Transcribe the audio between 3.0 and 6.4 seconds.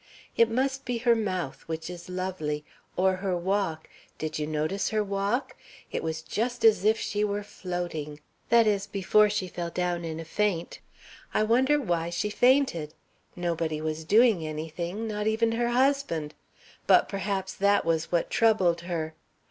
her walk did you notice her walk? It was